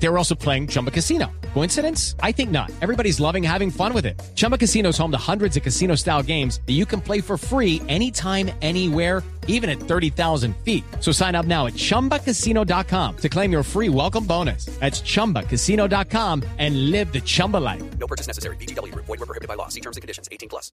[0.00, 1.26] They were also playing Chumba Casino.
[1.54, 2.14] Coincidence?
[2.22, 2.70] I think not.
[2.80, 4.20] Everybody's loving having fun with it.
[4.34, 7.36] Chumba Casino is home to hundreds of casino style games that you can play for
[7.36, 10.84] free anytime, anywhere, even at 30,000 feet.
[11.00, 14.66] So sign up now at chumbacasino.com to claim your free welcome bonus.
[14.78, 17.82] That's chumbacasino.com and live the Chumba life.
[17.98, 18.56] No purchase necessary.
[18.56, 18.94] BGW.
[18.94, 19.68] Void were prohibited by law.
[19.68, 20.28] See terms and conditions.
[20.30, 20.70] 18 plus.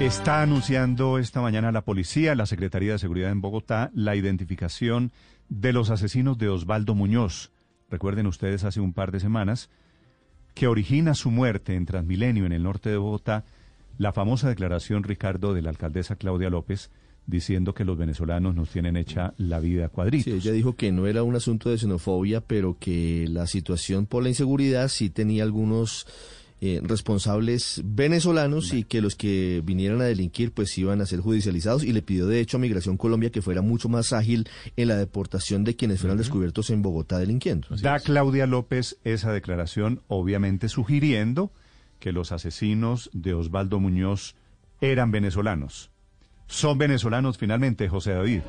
[0.00, 5.12] Está anunciando esta mañana la policía, la Secretaría de Seguridad en Bogotá, la identificación
[5.48, 7.52] de los asesinos de Osvaldo Muñoz.
[7.92, 9.68] Recuerden ustedes hace un par de semanas
[10.54, 13.44] que origina su muerte en Transmilenio, en el norte de Bogotá,
[13.98, 16.90] la famosa declaración, Ricardo, de la alcaldesa Claudia López,
[17.26, 20.24] diciendo que los venezolanos nos tienen hecha la vida cuadritos.
[20.24, 24.22] Sí, ella dijo que no era un asunto de xenofobia, pero que la situación por
[24.22, 26.06] la inseguridad sí tenía algunos
[26.64, 31.82] eh, responsables venezolanos y que los que vinieran a delinquir pues iban a ser judicializados
[31.82, 34.94] y le pidió de hecho a Migración Colombia que fuera mucho más ágil en la
[34.94, 37.66] deportación de quienes fueran descubiertos en Bogotá delinquiendo.
[37.82, 41.50] Da Claudia López esa declaración, obviamente sugiriendo
[41.98, 44.36] que los asesinos de Osvaldo Muñoz
[44.80, 45.90] eran venezolanos.
[46.46, 48.42] Son venezolanos finalmente, José David.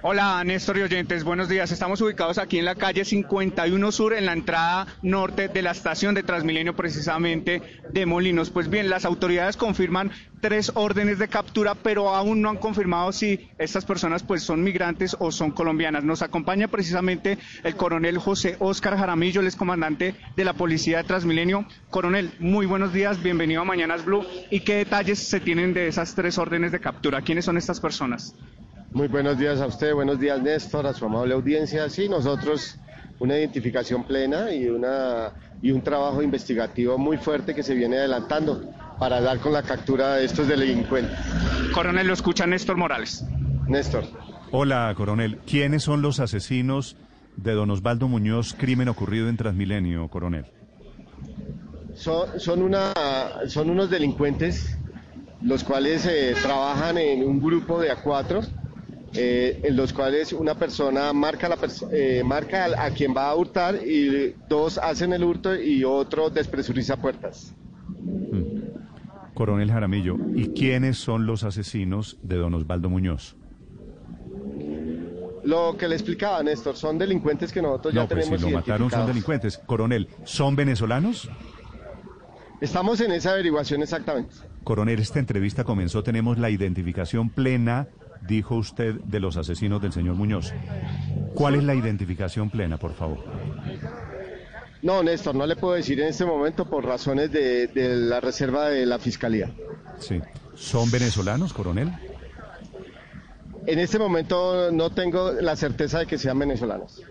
[0.00, 1.72] Hola, Néstor y buenos días.
[1.72, 6.14] Estamos ubicados aquí en la calle 51 Sur, en la entrada norte de la estación
[6.14, 8.50] de Transmilenio, precisamente de Molinos.
[8.50, 13.50] Pues bien, las autoridades confirman tres órdenes de captura, pero aún no han confirmado si
[13.58, 16.04] estas personas pues son migrantes o son colombianas.
[16.04, 21.66] Nos acompaña precisamente el coronel José Óscar Jaramillo, el comandante de la Policía de Transmilenio.
[21.90, 24.24] Coronel, muy buenos días, bienvenido a Mañanas Blue.
[24.48, 27.22] ¿Y qué detalles se tienen de esas tres órdenes de captura?
[27.22, 28.36] ¿Quiénes son estas personas?
[28.92, 31.90] Muy buenos días a usted, buenos días Néstor, a su amable audiencia.
[31.90, 32.78] Sí, nosotros
[33.18, 38.62] una identificación plena y, una, y un trabajo investigativo muy fuerte que se viene adelantando
[38.98, 41.16] para dar con la captura de estos delincuentes.
[41.74, 43.24] Coronel, lo escucha Néstor Morales.
[43.68, 44.04] Néstor.
[44.52, 45.38] Hola, coronel.
[45.46, 46.96] ¿Quiénes son los asesinos
[47.36, 50.46] de don Osvaldo Muñoz, crimen ocurrido en Transmilenio, coronel?
[51.94, 52.94] Son, son, una,
[53.48, 54.78] son unos delincuentes
[55.42, 58.46] los cuales eh, trabajan en un grupo de A4
[59.14, 61.56] eh, en los cuales una persona marca, la
[61.92, 66.96] eh, marca a, quien va a hurtar y dos hacen el hurto y otro despresuriza
[66.96, 67.54] puertas.
[67.88, 68.58] Mm.
[69.34, 73.36] Coronel Jaramillo, ¿y quiénes son los asesinos de don Osvaldo Muñoz?
[75.44, 78.90] Lo que le explicaba Néstor, son delincuentes que nosotros ya pues tenemos si lo mataron
[78.90, 79.58] son delincuentes.
[79.58, 81.30] Coronel, ¿son venezolanos?
[82.60, 84.34] Estamos en esa averiguación exactamente.
[84.64, 87.88] Coronel, esta entrevista comenzó, tenemos la identificación plena
[88.26, 90.52] dijo usted de los asesinos del señor Muñoz.
[91.34, 93.18] ¿Cuál es la identificación plena, por favor?
[94.82, 98.86] No, Néstor, no le puedo decir en este momento por razones de, la reserva de
[98.86, 99.50] la Fiscalía.
[99.98, 100.20] Sí.
[100.54, 101.92] ¿Son venezolanos, coronel?
[103.66, 107.02] En este momento no tengo la certeza de que sean venezolanos.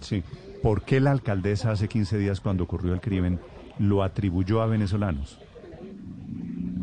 [0.00, 0.22] Sí.
[0.62, 3.40] ¿Por qué la alcaldesa hace 15 días cuando ocurrió el crimen
[3.78, 5.38] lo atribuyó a venezolanos?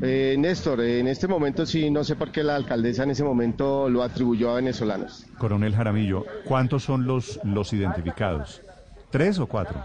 [0.03, 3.87] Eh, Néstor, en este momento sí, no sé por qué la alcaldesa en ese momento
[3.87, 5.27] lo atribuyó a venezolanos.
[5.37, 8.63] Coronel Jaramillo, ¿cuántos son los, los identificados?
[9.11, 9.83] ¿Tres o cuatro?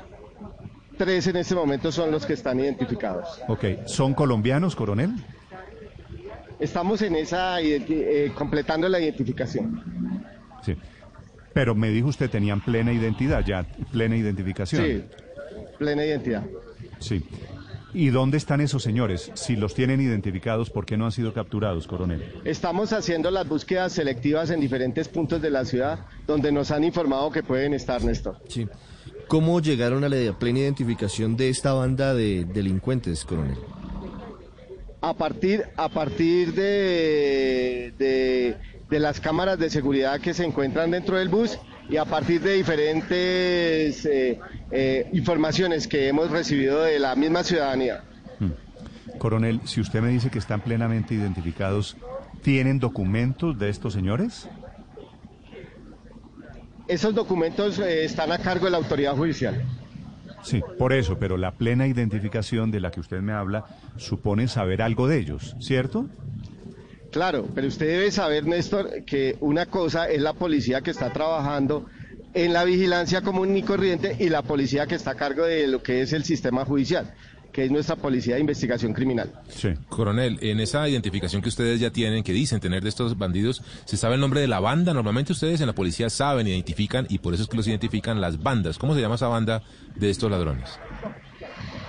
[0.96, 3.40] Tres en este momento son los que están identificados.
[3.48, 5.10] Ok, ¿son colombianos, coronel?
[6.58, 9.82] Estamos en esa, eh, completando la identificación.
[10.62, 10.74] Sí,
[11.52, 14.82] pero me dijo usted tenían plena identidad, ya, plena identificación.
[14.82, 15.04] Sí,
[15.78, 16.44] plena identidad.
[16.98, 17.22] Sí.
[17.96, 19.30] ¿Y dónde están esos señores?
[19.32, 22.22] Si los tienen identificados, ¿por qué no han sido capturados, coronel?
[22.44, 27.30] Estamos haciendo las búsquedas selectivas en diferentes puntos de la ciudad donde nos han informado
[27.30, 28.36] que pueden estar, Néstor.
[28.48, 28.68] Sí.
[29.28, 33.56] ¿Cómo llegaron a la plena identificación de esta banda de delincuentes, coronel?
[35.00, 38.56] A partir, a partir de, de,
[38.90, 41.58] de las cámaras de seguridad que se encuentran dentro del bus
[41.88, 48.02] y a partir de diferentes eh, eh, informaciones que hemos recibido de la misma ciudadanía.
[48.38, 48.50] Hmm.
[49.18, 51.96] Coronel, si usted me dice que están plenamente identificados,
[52.42, 54.48] ¿tienen documentos de estos señores?
[56.88, 59.64] Esos documentos eh, están a cargo de la autoridad judicial.
[60.42, 63.64] Sí, por eso, pero la plena identificación de la que usted me habla
[63.96, 66.08] supone saber algo de ellos, ¿cierto?
[67.16, 71.86] Claro, pero usted debe saber, Néstor, que una cosa es la policía que está trabajando
[72.34, 75.82] en la vigilancia común y corriente y la policía que está a cargo de lo
[75.82, 77.14] que es el sistema judicial
[77.52, 79.32] que es nuestra policía de investigación criminal.
[79.48, 79.70] Sí.
[79.88, 83.96] Coronel, en esa identificación que ustedes ya tienen, que dicen tener de estos bandidos, ¿se
[83.96, 84.92] sabe el nombre de la banda?
[84.92, 88.42] Normalmente ustedes en la policía saben, identifican, y por eso es que los identifican las
[88.42, 88.76] bandas.
[88.76, 89.62] ¿Cómo se llama esa banda
[89.94, 90.68] de estos ladrones?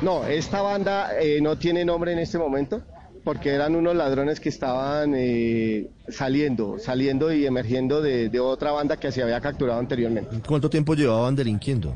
[0.02, 2.82] No, esta banda eh, no tiene nombre en este momento
[3.28, 8.96] porque eran unos ladrones que estaban eh, saliendo, saliendo y emergiendo de, de otra banda
[8.96, 10.40] que se había capturado anteriormente.
[10.48, 11.94] ¿Cuánto tiempo llevaban delinquiendo?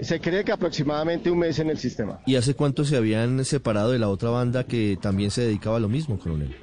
[0.00, 2.18] Se cree que aproximadamente un mes en el sistema.
[2.26, 5.80] ¿Y hace cuánto se habían separado de la otra banda que también se dedicaba a
[5.80, 6.56] lo mismo, coronel?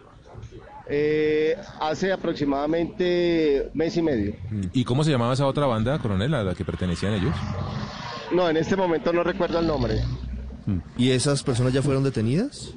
[0.89, 4.35] Eh, hace aproximadamente mes y medio.
[4.73, 7.33] ¿Y cómo se llamaba esa otra banda, coronel, a la que pertenecían ellos?
[8.33, 10.01] No, en este momento no recuerdo el nombre.
[10.97, 12.73] ¿Y esas personas ya fueron detenidas?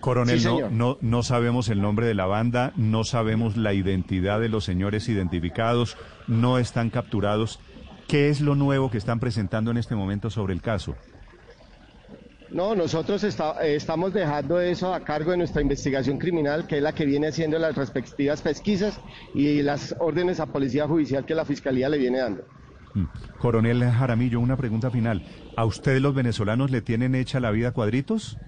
[0.00, 4.40] Coronel, Sí, no, no, no sabemos el nombre de la banda, no sabemos la identidad
[4.40, 5.96] de los señores identificados,
[6.28, 7.58] no están capturados.
[8.06, 10.94] ¿Qué es lo nuevo que están presentando en este momento sobre el caso?
[12.50, 16.82] No, nosotros está- eh, estamos dejando eso a cargo de nuestra investigación criminal, que es
[16.82, 18.98] la que viene haciendo las respectivas pesquisas
[19.34, 22.44] y las órdenes a policía judicial que la fiscalía le viene dando.
[22.94, 23.04] Mm.
[23.38, 25.22] Coronel Jaramillo, una pregunta final.
[25.56, 28.38] ¿A ustedes los venezolanos le tienen hecha la vida cuadritos?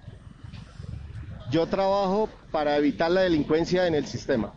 [1.51, 4.53] Yo trabajo para evitar la delincuencia en el sistema.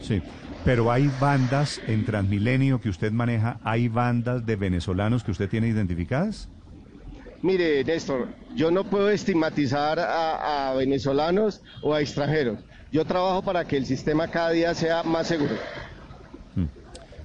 [0.00, 0.22] Sí.
[0.64, 5.68] Pero hay bandas en Transmilenio que usted maneja, hay bandas de venezolanos que usted tiene
[5.68, 6.48] identificadas?
[7.40, 12.58] Mire, Néstor, yo no puedo estigmatizar a, a venezolanos o a extranjeros.
[12.90, 15.54] Yo trabajo para que el sistema cada día sea más seguro.